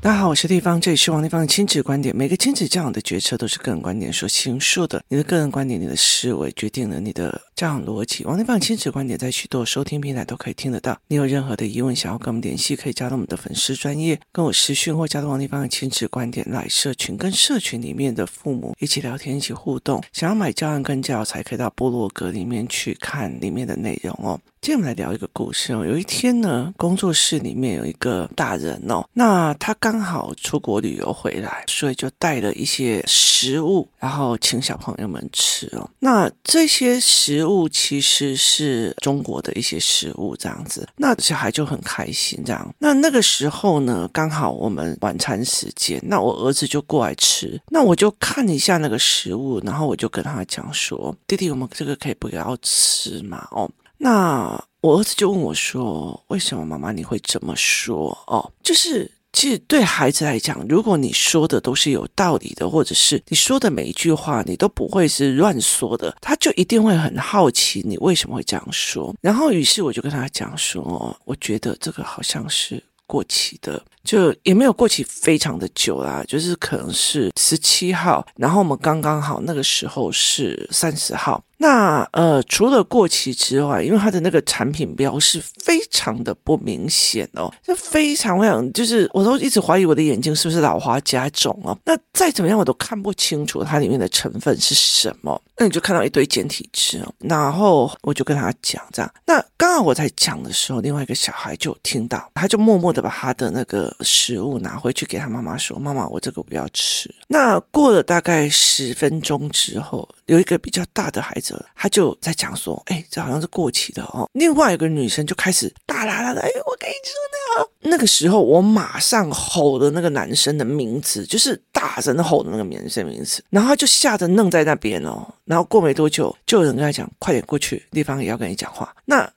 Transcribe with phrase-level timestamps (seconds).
[0.00, 2.16] 大家好，我是地方，这里是王地方的亲子观点。
[2.16, 5.02] 每个亲子教养的决策都是个人观点所形述的。
[5.08, 8.24] 你的个人观点，你的思维决定了你的教养逻辑。
[8.24, 10.96] 王地方亲子观点在许多收听平台都可以听得到。
[11.08, 20.02] 你有任何的疑问想要跟我们联系，可以加入我们的粉丝专业，跟我私讯或加入王地方的亲子观点来社群，跟社群里面的父母一起聊天，一起互动。
[20.12, 24.40] 想要买教案跟教材，可以到部落格里面去看里面的内容哦。
[24.60, 25.86] 今天我们来聊一个故事哦。
[25.86, 35.88] 有一天呢，工作室里面有一个大人哦，那他刚好出国旅游回来，所以就带了一些食物，然后请小朋友们吃哦。
[36.00, 42.74] 那这些食物其实是中国的一些食物，这样子，那小孩就很开心这样。
[42.78, 53.70] 那那个时候呢，刚好我们晚餐时间，那我儿子就过来吃，那我就看一下那个食物，然后我就跟他讲说：“弟弟，我们这个可以不要吃嘛？”哦。
[53.98, 69.14] 那我儿子就问我说：“为什么妈妈你会这么说？”哦，就是其实对孩子来讲，如果你说的都是有道理的，或者是你说的每一句话你都不会是乱说的，他就一定会很好奇你为什么会这样说。
[69.20, 91.76] 然后，于是我就跟他讲说：“我觉得这个好像是过期的，就也没有过期非常的久啦，就是可能是十七号，然后我们刚刚好那个时候是三十号。”那呃，除了过期之外，因为它的那个产品标示非常的不明显哦，就非常非常，就是我都一直怀疑我的眼睛是不是老花加重哦。
[91.84, 95.42] 那再怎么样，我都看不清楚它里面的成分是什么。
[95.56, 99.12] 那你就看到一堆简体字哦，然后我就跟他讲这样。
[99.26, 111.64] 那刚好我在讲的时候，另外一个小孩就听到，他就默默的把他的那个食物拿回去给他妈妈说：“妈妈，我这个不要吃。”那过了大概十分钟之后，有一个比较大的孩子。
[111.74, 114.28] 他就在讲说，哎，这好像是过期的哦。
[114.32, 117.70] 另外一个女生就开始大啦啦的，哎，我跟你说那个。
[117.80, 125.26] 那个时候，我马上吼的那个男生的名字，就是大声的吼的那个男生名字，然后他就吓得愣在那边哦。
[125.44, 128.94] 然后过没多久，就有人跟他讲，快点过去，地方也要跟你讲话。
[129.04, 129.28] 那。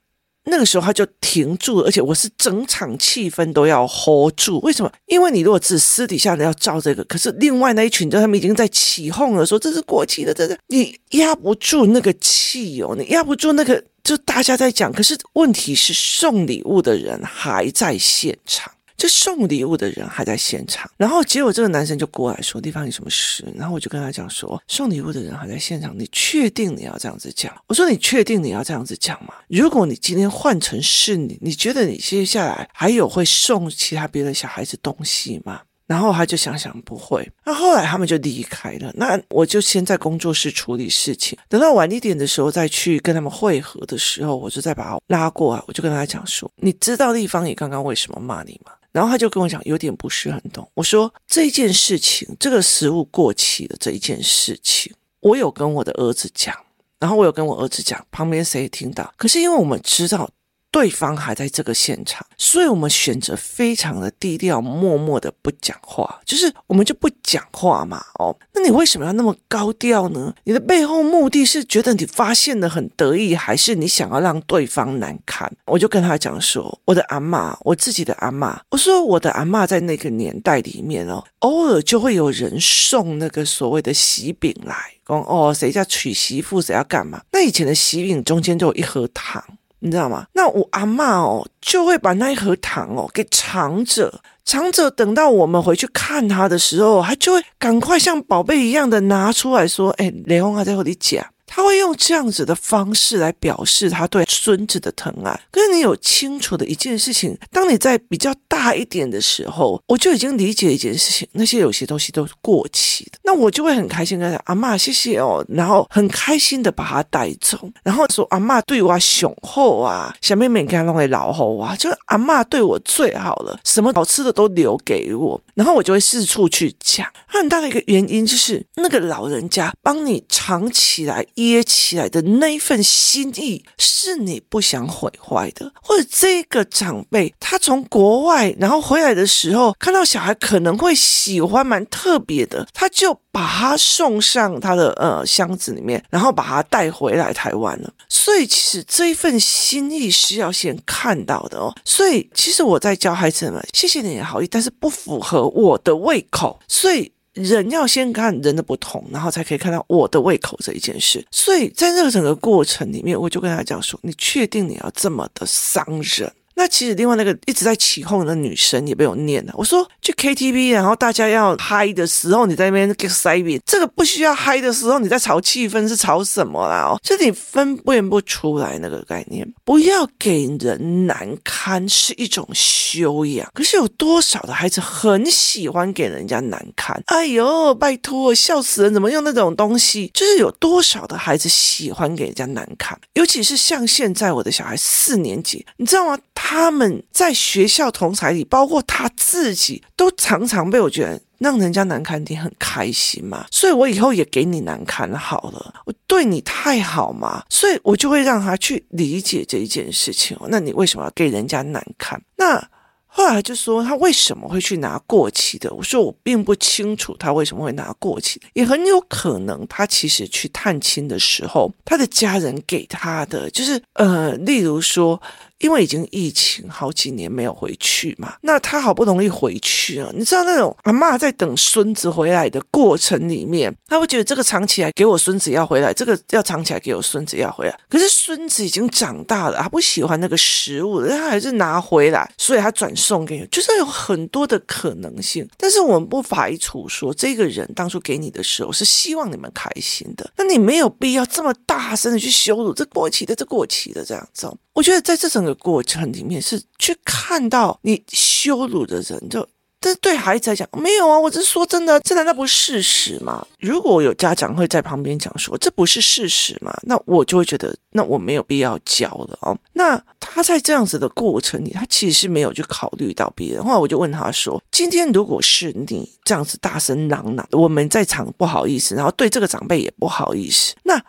[0.46, 4.59] 那个时候他就停住了，而且我是整场气氛都要 hold 住。
[4.62, 4.91] 为什么？
[5.06, 14.91] 因为你如果只私底下的要照这个，可是另外那一群人他们已经在起哄了，说这是过期的，这个你压不住那个气哦，你压不住那个，就大家在讲。
[14.91, 18.72] 可是问题是送礼物的人还在现场。
[19.01, 29.34] 就送礼物的人还在现场，然后结果这个男生就过来说：“地方有什么事？”然后我就跟他讲说：“送礼物的人还在现场，你确定你要这样子讲？”我说：“你确定你要这样子讲吗？
[29.47, 37.28] 如果你今天换成是你，你觉得你接下来还有会送其他别的小孩子东西吗？”然后他就想想不会。
[37.44, 38.91] 那后来他们就离开了。
[38.95, 50.69] 那我就先在工作室处理事情，等到晚一点的时候再去跟他们会合的时候，我就再把他拉过来，我就跟他讲说：“你知道丽芳，你刚刚为什么骂你吗？”然后他就跟我讲，有点不是很懂。
[50.74, 56.56] 我说，这件事情，这个食物过期的这一件事情，我有跟我的儿子讲，
[57.00, 59.13] 然后我有跟我儿子讲，旁边谁也听到。
[59.18, 60.29] 可是因为我们知道。
[60.72, 68.02] 对方还在这个现场，所以我们选择非常的低调，默默的不讲话，就是我们就不讲话嘛。
[68.20, 70.34] 哦，那你为什么要那么高调呢？
[70.46, 75.52] 你的背后目的是觉得你发现的很得意，还是你想要让对方难堪？
[75.66, 87.22] 我就跟他讲说，我的阿嬷，我自己的阿嬷，我说我的阿嬷在那个年代里面哦，偶尔就会有人送那个所谓的喜饼来，说哦，谁家娶媳妇，谁要干嘛？
[87.34, 89.44] 那以前的喜饼中间就有一盒糖。
[89.81, 90.25] 你知道吗？
[90.34, 105.38] 那我阿嬷哦，就会把那一盒糖哦给藏着，藏着，等到我们回去看他的时候，他就会赶快像宝贝一样的拿出来说：“哎，雷红啊，在和你讲。”他会用这样子的方式来表示他对孙子的疼爱。
[105.51, 127.05] 可是你有清楚的一件事情，当你在比较大一点的时候，我就已经理解一件事情，那些有些东西都是过期的，那我就会很开心跟他讲阿嬷谢谢哦，然后很开心的把他带走，然后说阿嬷对我雄厚啊，小妹妹你看那位老厚啊，就阿嬷对我最好了，什么好吃的都留给我，然后我就会四处去讲。
[127.28, 131.26] 很大的一个原因就是那个老人家帮你藏起来。
[131.41, 147.91] 憋起来的那一份心意是你不想毁坏的，或者这个长辈他从国外然后回来的时候，看到小孩可能会喜欢蛮特别的，他就把他送上他的呃箱子里面，然后把他带回来台湾了。
[148.08, 151.73] 所以其实这一份心意是要先看到的哦。
[151.84, 157.11] 所以其实我在教孩子们，谢谢你的好意，但是不符合我的胃口，所以。
[157.33, 161.25] 人要先看人的不同，然后才可以看到我的胃口这一件事。
[161.31, 166.31] 所以在这个整个过程里面，我就跟他讲说：“你确定你要这么的伤人？”
[166.61, 169.53] 那其实另外那个一直在起哄的女生也被我念了。
[169.58, 176.84] 我说去 KTV，然后大家要嗨的时候，你在那边 get 塞饼，这个不需要嗨的时候，你在炒气氛是炒什么啦？
[176.84, 179.52] 哦，这你分辨不出来那个概念。
[179.66, 187.02] 不要给人难堪是一种修养，可是有多少的孩子很喜欢给人家难堪？
[187.07, 188.93] 哎呦，拜托，笑死人！
[188.93, 190.11] 怎么用那种东西？
[190.14, 192.96] 就是有多少的孩子喜欢给人家难堪？
[193.14, 196.19] 尤其是像现在我的小孩四年级，你知道吗？
[196.43, 203.46] 他他们在学校同侪里，包括他自己，都常常被我觉得让人家难堪，你很开心嘛。
[203.50, 210.38] 所以我以后也给你难堪好了，我对你太好嘛，所以我就会让他去理解这一件事情。
[210.50, 212.22] 那你为什么要给人家难堪？
[212.36, 212.62] 那
[213.06, 215.74] 后来就说他为什么会去拿过期的？
[215.74, 225.22] 我说我并不清楚他为什么会拿过期的，也很有可能他其实去探亲的时候，他的家人给他的就是呃，例如说。
[225.61, 237.79] 因为已经疫情好几年没有回去嘛，那他好不容易回去啊，你知道那种阿嬷在等孙子回来的过程里面，他会觉得这个藏起来给我孙子要回来，这个要藏起来给我孙子要回来。
[237.90, 245.47] 可是孙子已经长大了，他不喜欢那个食物，他还是拿回来，所以他转送给你，就是有很多的可能性。
[245.57, 254.52] 但是我们不排除说，这个人当初给你的时候是希望你们开心的，那你没有必要这么大声的去羞辱这过期的、这过期的这样子。
[254.73, 259.48] 我觉得在这整个过程里面，是去看到你羞辱的人，就
[259.84, 263.44] 但对孩子来讲，没有啊，我只是说真的，这难道不是事实吗？
[263.58, 269.58] 如果有家长会在旁边讲说这不是事实嘛，那我就会觉得，那我没有必要教了哦。
[269.74, 273.63] 那他在这样子的过程里，他其实是没有去考虑到别人。
[273.63, 281.03] 后来我就问他说：“今天如果是你这样子大声嚷嚷，我们在场不好意思，然后对这个长辈也不好意思，那？”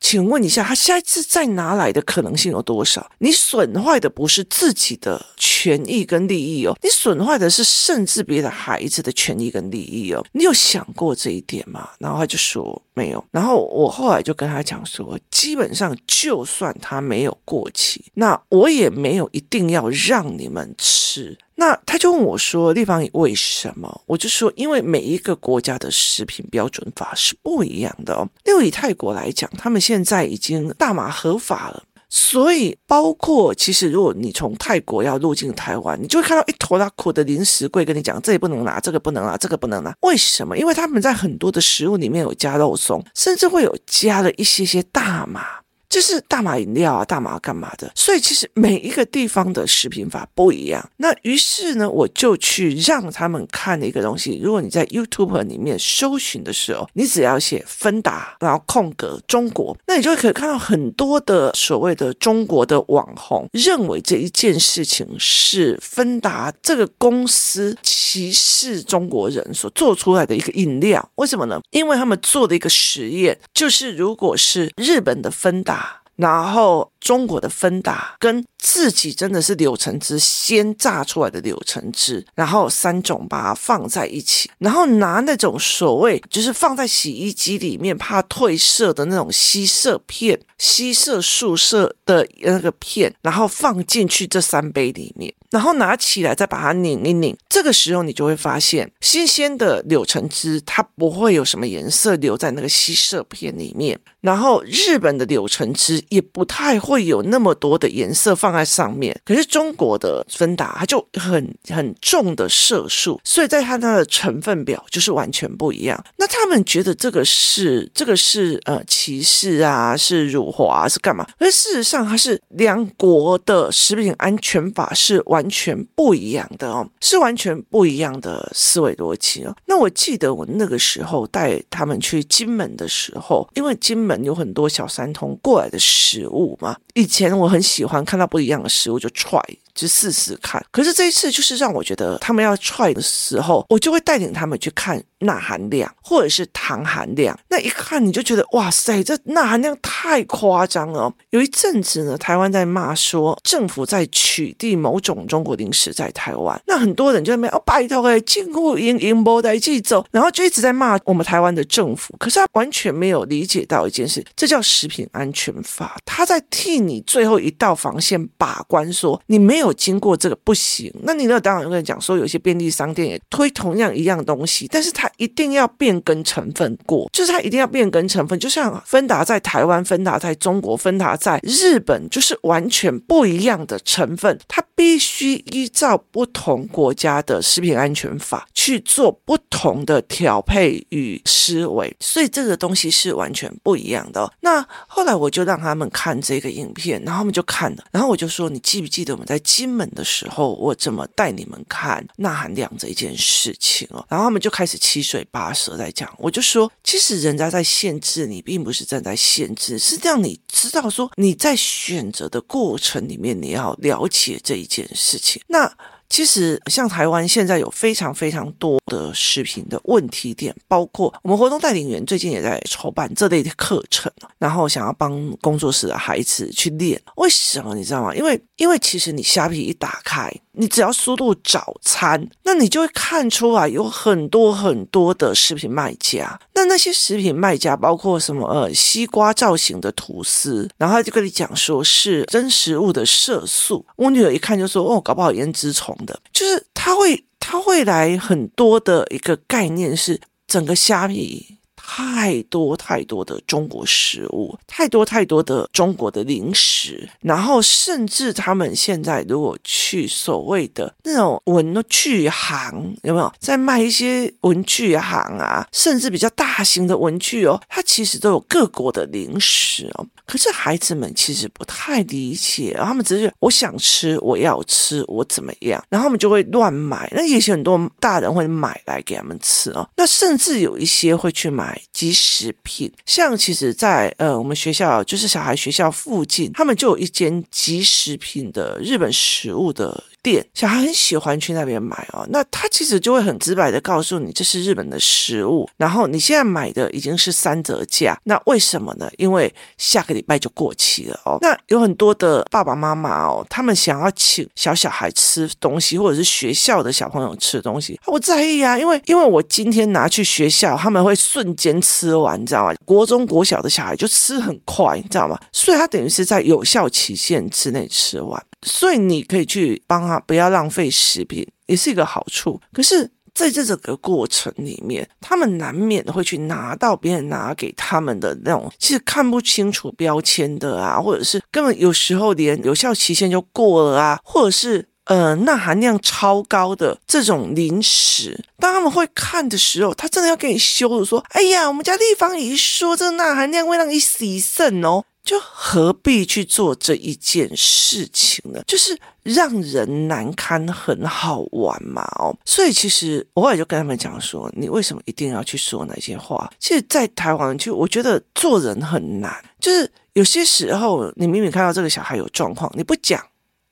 [0.00, 3.10] 请问一下，他下一次再拿来的可能性有多少？
[3.18, 10.24] 你损坏的不是自己的权益跟利益哦，你损坏的是甚至别的孩子的权益跟利益哦。
[10.32, 11.90] 你有想过这一点吗？
[11.98, 13.22] 然后他就说没有。
[13.30, 21.36] 然后我后来就跟他讲说，基本上就算他没有过期，那我也没有一定要让你们吃。
[21.58, 28.28] 那他就问我说：“立方，为什么？”我就说：“因为每一个国家的食品标准法是不一样的哦。
[28.44, 39.94] 例如以泰国来讲，他们现在已经大麻合法了，所以包括其实如果你从泰国要入境台湾，你就会看到一坨拉苦的零食柜，跟你讲这也不能拿，这个不能拿，这个不能拿。
[40.02, 40.56] 为什么？
[40.56, 45.42] 因为他们在很多的食物里面有加肉松，甚至会有加了一些些大麻。”
[45.88, 47.90] 就是大麻饮料啊，大麻干嘛的？
[47.94, 50.90] 所以其实每一个地方的食品法不一样。
[50.96, 54.40] 那于是呢，我就去让他们看的一个东西。
[54.42, 71.08] 如果你在 YouTube 里面搜寻的时候，你只要写芬达，然后空格中国，那你就会可以看到很多的所谓的中国的网红认为这一件事情是芬达这个公司歧视中国人所做出来的一个饮料。
[71.14, 71.60] 为什么呢？
[71.70, 75.75] 因为他们做的一个实验就是，如果是日本的芬达。
[76.16, 103.96] 然后中国的芬达跟自己真的是柳橙汁先榨出来的柳橙汁，然后三种把它放在一起，然后拿那种所谓就是放在洗衣机里面怕褪色的那种吸色片、吸色素色的那个片，然后放进去这三杯里面，然后拿起来再把它拧一拧，这个时候你就会发现新鲜的柳橙汁它不会有什么颜色留在那个吸色片里面。
[104.20, 116.02] 然后日本的柳橙汁也不太会会有那么多的颜色放在上面，可是中国的芬达它就很很重的色素，所以在它的成分表就是完全不一样。
[116.16, 121.26] 那他们觉得这个是这个是呃歧视啊，是辱华，是干嘛？
[121.38, 129.54] 而事实上它是两国的食品安全法是完全不一样的哦，是完全不一样的思维逻辑哦。
[129.66, 134.16] 那我记得我那个时候带他们去金门的时候，因为金门。
[134.24, 139.42] 有很多小三通过来的食物嘛，以前我很喜欢看到不一样的食物就 try。
[139.76, 147.38] 就试试看，可是这一次就是让我觉得他们要 try 的时候，我就会带领他们去看钠含量或者是糖含量。
[147.50, 151.12] 那一看你就觉得哇塞，这钠含量太夸张了。
[151.28, 162.14] 有一阵子呢，台湾在骂说政府在取缔某种中国零食在台湾，那很多人就在那边哦拜托哎，进口赢赢不带记走，然后就一直在骂我们台湾的政府。
[162.18, 169.65] 可是他完全没有理解到一件事，这叫食品安全法，他在替你最后一道防线把关，说你没有。
[169.66, 170.92] 有经过这个不行。
[171.02, 194.30] 那你那当然跟你讲说，有些便利商店也推同样一样东西，但是它一定要变更成分过，就是它一定要变更成分，就像芬达在台湾、芬达在中国、芬达在日本，就是完全不一样的成分，它必须依照不同国家的食品安全法去做不同的调配与思维，所以这个东西是完全不一样的哦。
[194.40, 206.14] 那后来我就让他们看这个影片，然后他们就看了，然后我就说：“你记不记得我们在金门的时候，我怎么带你们看钠含量这一件事情哦？”然后他们就开始七嘴八舌在讲。
[206.18, 215.76] 我就说：“其实人家在限制你，并不是正在限制，是让你知道说你在选择的过程里面，你要了解这一件事情。”那。
[216.08, 227.00] 其实，像台湾现在有非常非常多的食品的问题点，包括我们活动带领员最近也在筹办这类的课程，然后想要帮工作室的孩子去练。
[227.16, 228.14] 为什么你知道吗？
[228.14, 230.32] 因为因为其实你虾皮一打开。
[230.58, 236.40] 你只要输入早餐，那你就会看出来有很多很多的食品卖家。
[236.54, 238.48] 那那些食品卖家包括什么？
[238.48, 243.84] 呃，西瓜造型的吐司，然后他就跟你讲说是真食物的色素。
[243.96, 251.56] 我女儿一看就说：“哦，搞不好胭脂虫的。”就是他会他会来很多的一个概念是整个虾皮。
[251.88, 265.66] 太多太多的中国食物，太多太多的中国的零食，然后甚至他们现在如果去所谓的那种文具行，有没有在卖一些文具行啊？
[265.72, 270.04] 甚至比较大型的文具哦，它其实都有各国的零食哦。
[270.26, 277.08] 可是孩子们其实不太理解，他们只是我想吃，我要吃，我怎么样，然后他们就会乱买。
[277.14, 281.75] 那也许很多大人会买来给他们吃哦，那甚至有一些会去买。
[281.92, 292.26] 即食品，像其实在，呃我们学校，就是小孩学校附近，他们就有一间即食品的日本食物的店，小孩很喜欢去那边买哦。
[292.30, 298.18] 那他其实就会很直白的告诉你，这是日本的食物，然后你现在买的已经是三折价。
[298.24, 299.08] 那为什么呢？
[299.18, 301.38] 因为下个礼拜就过期了哦。
[301.40, 312.74] 那有很多的爸爸妈妈哦，他们想要请小小孩吃东西，或者是学校的小朋友吃东西，我在意啊，因为因为我今天拿去学校，他们会瞬间吃完，你知道吗？
[312.84, 315.38] 国中国小的小孩就吃很快，你知道吗？
[315.52, 318.42] 所以他等于是在有效期限之内吃完。
[318.66, 322.60] 所以你可以去帮他不要浪费食品，也是一个好处。
[322.72, 348.62] 可是在这整个过程里面，他们难免会去拿到别人拿给他们的那种，其实看不清楚标签的啊，或者是根本有时候连有效期限就过了啊，或者是呃钠含量超高的这种零食，当他们会看的时候，他真的要给你羞辱说：“哎呀，我们家立方姨说这钠含量会让你洗肾哦。”就何必去做这一件事情呢？
[348.64, 352.32] 就是让人难堪，很好玩嘛哦。
[352.44, 356.48] 所以其实我也就跟他们讲说，你为什么一定要去说那些话？
[356.60, 359.44] 其实，在台湾，就我觉得做人很难。
[359.58, 363.20] 就是有些时候，你明明看到这个小孩有状况，你不讲，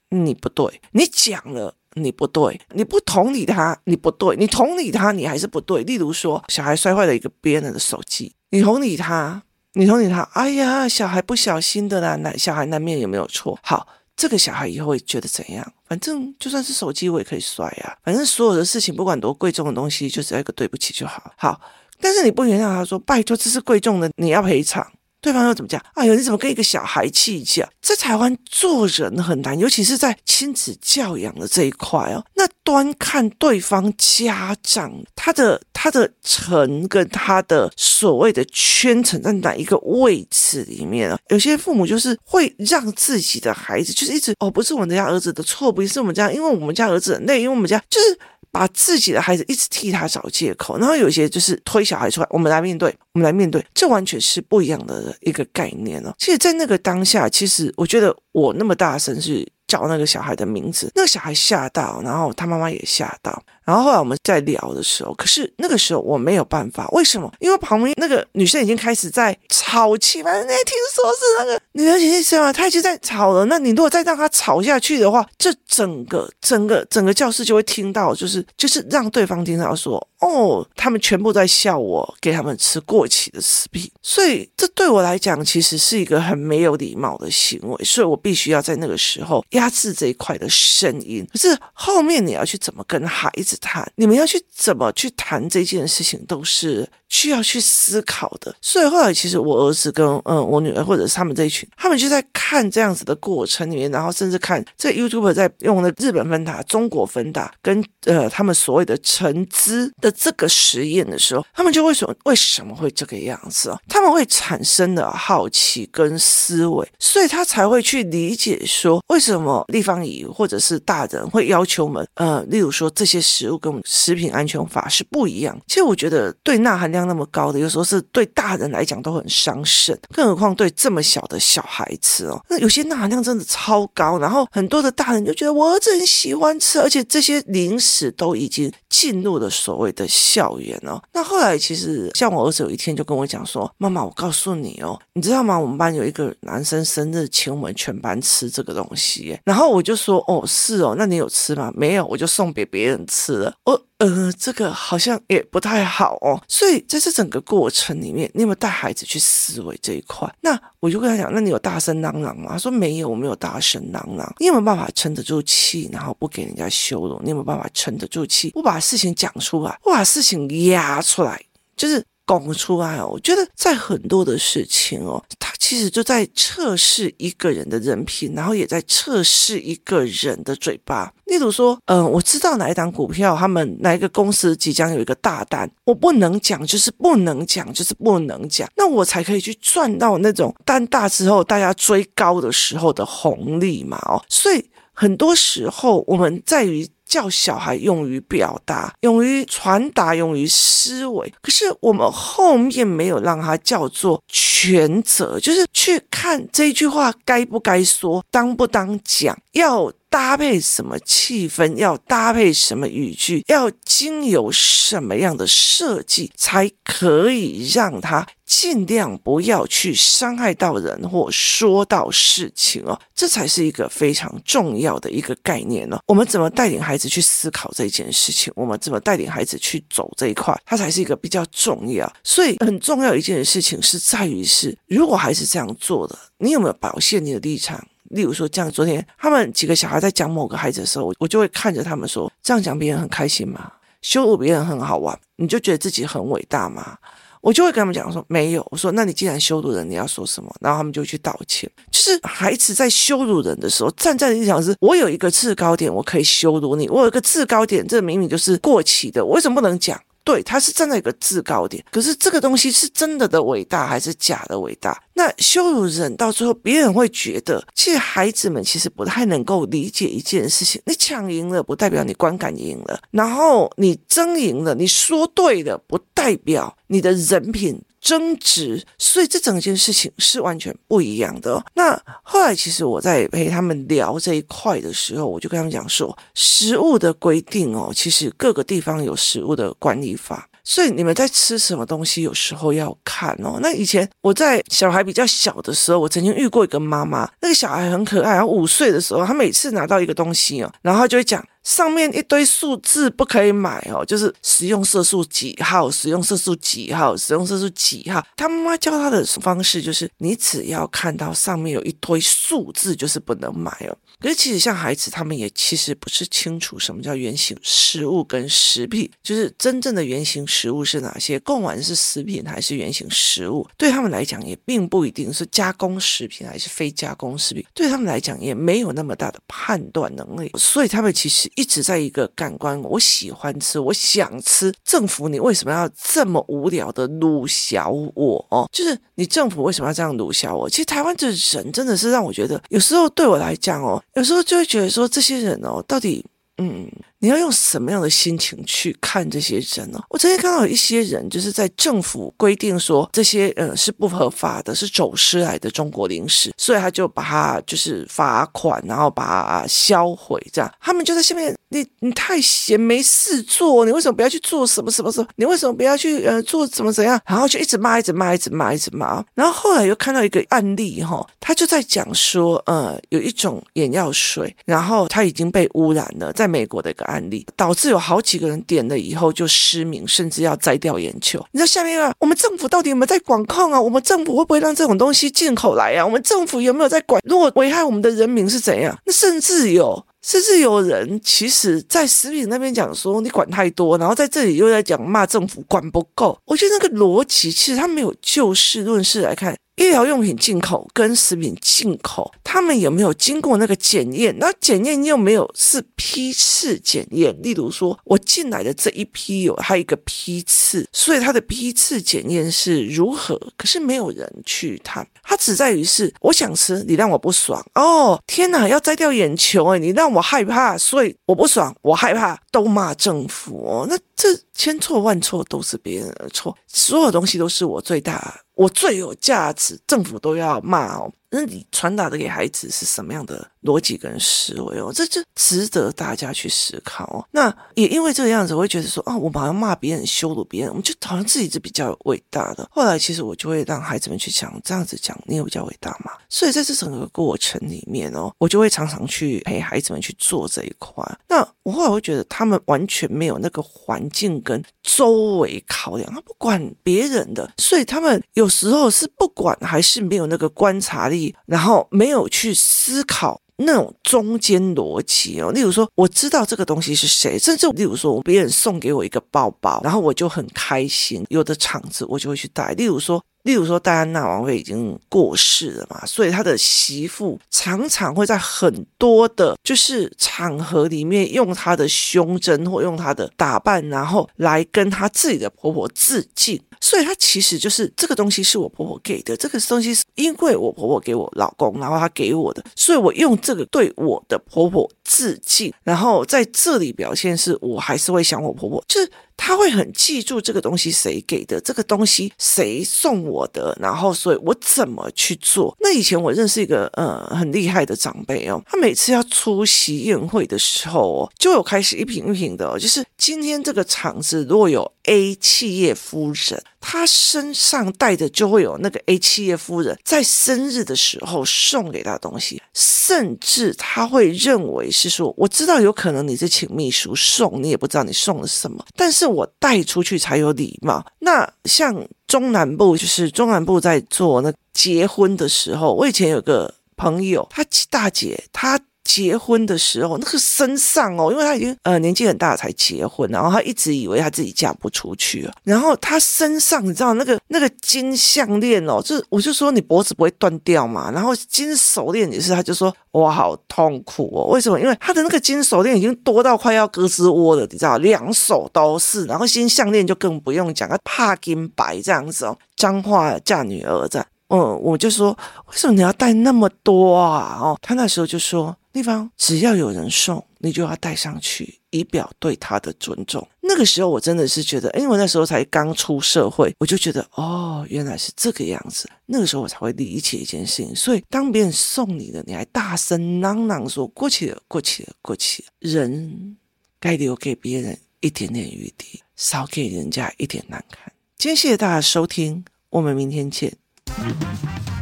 [0.09, 5.85] 你不对；你讲了，你不对；你不同理他，你不对；你同理他，你还是不对。
[5.85, 9.45] 例如说，小孩摔坏了一个别人的手机，你同理他。
[9.77, 13.59] 你同理他，哎呀，小孩不小心的啦，那小孩难免有没有错？
[13.61, 15.73] 好，这个小孩以后会觉得怎样？
[15.89, 17.97] 反正就算是手机，我也可以摔啊。
[18.05, 21.33] 反正所有的事情，不管多贵重的东西，就只要一个对不起就好。
[21.37, 21.61] 好，
[22.01, 24.87] 但是你不原谅他说，拜托，这是贵重的，你要赔偿。
[25.25, 25.83] 对方又怎么讲？
[25.95, 27.67] 哎呦，你怎么跟一个小孩计较？
[27.81, 32.23] 在台湾做人很难，尤其是在亲子教养的这一块哦。
[32.35, 41.19] 那端看对方家长他的他的层跟他的所谓的圈层在哪一个位置里面啊？
[41.31, 48.19] 有些父母就是会让自己的孩子就是一直哦，不是我们家儿子的错，不是我们家，因为我们家儿子很累，因为我们家就是。
[48.55, 56.15] 把自己的孩子一直替他找借口，然后有些就是推小孩出来，我们来面对，我们来面对，这完全是不一样的一个概念哦。
[56.17, 59.45] 其实，在那个当下，其实我觉得我那么大声是
[59.75, 63.43] 叫那个小孩的名字，那个小孩吓到，然后他妈妈也吓到。
[63.65, 67.33] 然后后来我们在聊的时候，可是那个时候我没有办法，为什么？
[67.41, 73.47] 因为旁边那个女生已经开始在吵气，反正那听说是那个女生姐姐嘛，她已经在吵了。
[73.47, 91.27] 那你如果再让她吵下去的话，这整个整个整个教室就会听到，就是就是让对方听到说，哦，他们全部在笑我给他们吃过期的食品，所以这对我来讲其实是一个很没有礼貌的行为，所以我必须要在那个时候压压制这一块的声音。
[91.33, 98.55] 可是后面你要去怎么跟孩子谈，你们要去怎么去谈这件事情，都是需要去思考的。
[98.61, 113.79] 所以后来其实我儿子跟嗯我女儿或者是他们这一群，他们就在看这样子的过程里面，然后甚至看这 YouTuber 在用的日本芬达、中国芬达跟呃他们所谓的橙汁的这个实验的时候，他们就会说为什么会这个样子哦？
[113.89, 125.59] 他们会产生的好奇跟思维，所以他才会去理解说为什么立方体或者是大人会要求我们呃，例如说这些食物跟我们食品安全法是不一样。
[125.67, 132.41] 其实我觉得对钠含量那么高的，有时候是对大人来讲都很伤肾，更何况对这么小的小孩子哦。
[132.49, 141.03] 那有些钠含量真的超高，然后很多的大人就觉得我儿子很喜欢吃，而且这些零食都已经进入了所谓的校园哦。
[141.13, 145.59] 那后来其实像我儿子有一天就跟我讲说：“妈妈，我告诉你哦，你知道吗？
[145.59, 153.55] 我们班有一个男生生日，请我们全班吃这个东西。”然后我就说：“哦，是哦，那你有吃吗？”没有，我就送给别人吃了。
[153.65, 153.81] 我。
[153.99, 156.39] 呃，这个好像也不太好哦。
[156.49, 160.31] 所以在这整个过程里面，你有没有带孩子去思维这一块？
[160.41, 162.51] 那我就跟他讲，那你有大声嚷嚷吗？
[162.53, 164.35] 他说没有，我没有大声嚷嚷。
[164.41, 167.19] 你有没有办法沉得住气，然后不给人家羞辱？
[167.23, 171.41] 你有没有办法沉得住气，不把事情讲出来，不把事情压出来？
[171.77, 172.05] 就是。
[172.27, 181.13] 讲不出来哦，我觉得在很多的事情哦，他其实就在测试一个人的人品，然后也在测试一个人的嘴巴。
[181.27, 194.23] 例如说，嗯、我知道哪一档股票，他们哪一个公司即将有一个大单，我不能讲，就是不能讲，就是不能讲，那我才可以去赚到那种单大之后大家追高的时候的红利嘛哦。
[194.29, 196.89] 所以很多时候我们在于。
[197.15, 201.33] 教小孩用于表达，勇于传达，勇于思维。
[201.41, 209.93] 可是我们后面没有让他叫做全责，就是去看这句话该不该说，当不当讲，要。
[210.15, 225.99] 搭配什么气氛，要搭配什么语句，要经由什么样的设计，才可以让他尽量不要去伤害到人或说到事情哦，这才是一个非常重要的一个概念呢。
[226.07, 228.53] 我们怎么带领孩子去思考这件事情？
[228.55, 230.57] 我们怎么带领孩子去走这一块？
[230.65, 232.09] 它才是一个比较重要。
[232.23, 237.85] 所以很重要一件事情是在于是，如果孩子这样做的，你有没有表现你的立场？
[238.15, 243.73] 例如说，这样昨天他们几个小孩在讲某个孩子的时候，我就会看着他们说：“这样讲别人很开心吗？
[244.03, 245.19] 羞辱别人很好玩？
[245.37, 246.97] 你就觉得自己很伟大吗？”
[247.43, 251.71] 我就会跟他们讲说：“没有。”我说：“那你既然羞辱人，你要说什么？”然后他们就去道歉。
[251.91, 260.01] 就是孩子在羞辱人的时候，站在立场是：我有一个制高点，我可以羞辱你；我有一个制高点，这明明就是过期的，我为什么不能讲？
[260.25, 264.99] 对，他是站在一个制高点，可是这个东西是真的的伟大还是假的伟大？
[265.13, 277.81] 那羞辱人到最后，别人会觉得，其实孩子们其实不太能够理解一件事情：你抢赢了，不代表你观感赢了；然后你争赢了，你说对了，不代表你的人品。
[278.05, 281.65] 争执，所以这整件事情是完全不一样的哦。
[281.75, 290.47] 那后来，其实我在陪他们聊这一块的时候，我就跟他们讲说，食物的规定哦，其实各个地方有食物的管理法。
[290.65, 293.59] 所以你们在吃什么东西，有时候要看哦。
[293.61, 308.25] 那以前我在小孩比较小的时候，我曾经遇过一个妈妈，那个小孩很可爱，然后五岁的时候，他每次拿到一个东西哦，然后就会讲上面一堆数字不可以买哦，就是食用色素几号，食用色素几号，食用色素几号。
[308.37, 313.97] 他妈妈教他的方式就是，你只要看到上面有一堆数字，就是不能买哦。
[314.25, 338.67] 可是其实像孩子，他们也其实不是清楚什么叫原型食物跟食品，就是真正的原型食物是哪些，贡丸是食品还是原型食物，对他们来讲也并不一定是加工食品还是非加工食品，对他们来讲也没有那么大的判断能力，所以他们其实一直在一个感官，我喜欢吃，我想吃，政府你为什么要这么无聊的鲁小我哦？
[338.73, 340.67] 就是你政府为什么要这样鲁小我？
[340.71, 344.03] 其实台湾的人真的是让我觉得，有时候对我来讲哦。
[344.15, 346.25] 有时候就会觉得说，这些人哦，到底，
[346.59, 346.91] 嗯。
[347.25, 349.99] 你要用什么样的心情去看这些人呢？
[350.11, 365.27] 我曾经看到有一些人，就是在政府规定说这些呃是不合法的，是走私来的中国零食，所以他就把它就是罚款，然后把它销毁，这样他们就在下面，你你太闲没事做，你为什么不要去做什么什么什么？
[365.37, 367.19] 你为什么不要去呃做怎么怎样？
[367.25, 369.25] 然后就一直骂，一直骂，一直骂，一直骂。
[369.33, 377.14] 然后后来又看到一个案例哈，他就在讲说，呃，有一种眼药水，然后它已经被污染了，在美国的一个。
[377.15, 381.39] 案例，导致有好几个人点了以后就失明，甚至要摘掉眼球。
[381.53, 383.81] 你知道下面啊，我们政府到底有没有在管控啊？
[383.81, 386.05] 我们政府会不会让这种东西进口来啊？
[386.05, 387.23] 我们政府有没有在管？
[387.25, 388.99] 如果危害我们的人民是怎样？
[389.07, 390.05] 那甚至有。
[390.25, 396.35] 甚至有人其实，在食品那边讲说你管太多，然后在这里又在讲骂政府管不够。
[396.47, 399.55] 我觉得那个逻辑其实他没有就事论事来看。
[399.77, 404.37] 医疗用品进口跟食品进口，他们有没有经过那个检验？
[404.39, 407.37] 那检验又没有是批次检验。
[407.43, 413.41] 例如说，我进来的这一批有它一个批次，所以它的批次检验是如何？
[413.57, 418.23] 可是没有人去谈，它只在于是我想吃，你让我不爽哦。
[418.27, 423.87] 天哪，要摘掉眼球诶，你让我害怕，所以我不爽，我害怕，都骂政府哦。
[423.89, 428.41] 那这千错万错都是别人的错，所有东西都是我最大。
[428.55, 431.13] 我最有价值，政府都要骂哦。
[431.37, 434.93] 那你传达的给孩子是什么样的逻辑跟思维哦？
[434.95, 437.27] 这就值得大家去思考哦。
[437.33, 442.69] 那也因为这个样子，我会觉得说啊，我好像骂别人、羞辱别人，我们就好像自己是比较伟大的。
[442.71, 446.13] 后来其实我就会让孩子们去讲，这样子讲，你有比较伟大吗？
[446.29, 451.05] 所以在这整个过程里面哦，我就会常常去陪孩子们去做这一块。
[451.27, 461.24] 那我后来会觉得他们完全没有那个环境跟周围考量，他不管别人的，所以他们有时候是不管还是没有那个观察力。
[461.47, 473.23] 然后没有去思考那种中间逻辑哦，例如说我知道这个东西是谁，甚至例如说别人送给我一个包包，然后我就很开心，有的场子我就会去带，例如说。
[473.45, 486.59] 例如说，戴安娜王妃已经过世了嘛，所以他的媳妇常常会在很多的，就是场合里面用她的胸针或用她的打扮，然后来跟她自己的婆婆致敬。
[486.85, 495.73] 所以她其实就是这个东西是我婆婆给的，这个东西是因为我婆婆给我老公，然后她给我的，所以我用这个对我的婆婆致敬。
[495.83, 499.11] 然后在这里表现是我还是会想我婆婆，就是。
[499.37, 505.77] 他会很记住这个东西谁给的，这个东西谁送我的，然后所以我怎么去做。
[505.81, 516.63] 那以前我认识一个呃很厉害的长辈哦，他每次要出席宴会的时候哦，就有开始一瓶一瓶的哦，就是今天这个场子如果有 A 企业夫人。
[516.87, 531.03] 他身上带的就会有那个 A 企业夫人在生日的时候送给他东西，甚至他会认为是说，我知道有可能你是请秘书送，你也不知道你送了什么，但是我带出去才有礼貌。
[531.21, 538.79] 那像中南部，就是中南部在做那结婚的时候，我以前有个朋友，他大姐，他。
[539.05, 545.53] 结婚的时候，那个身上哦，因为他已经呃年纪很大才结婚，然后他一直以为他自己嫁不出去了。
[545.63, 551.11] 然后他身上你知道那个那个金项链哦，就是我就说你脖子不会断掉嘛。
[551.11, 554.81] 然后金手链也是，他就说哇好痛苦哦，为什么？
[554.81, 559.27] 因为他的那个金手链已经多到快要胳肢窝了，你知道，两手都是。
[559.27, 562.57] 然后金项链就更不用讲，他怕金白这样子哦。
[562.77, 567.59] 彰化嫁女儿这样，嗯，我就说为什么你要带那么多啊？
[567.61, 568.77] 哦，他那时候就说。
[568.95, 573.45] 地方只要有人送，你就要带上去，以表对他的尊重。
[573.61, 579.11] 那个时候我真的是觉得，因为我那时候才刚出社会，我就觉得哦，原来是这个样子。
[579.27, 580.95] 那个时候我才会理解一件事情。
[580.95, 585.69] 所以当别人送你的，你还大声嚷嚷说过去了，过去了，过去了。
[585.81, 586.57] 人
[587.01, 591.13] 该留给别人一点点余地，少给人家一点难堪。
[591.37, 593.77] 今天谢谢大家收听，我们明天见。
[594.17, 594.94] Mm-hmm.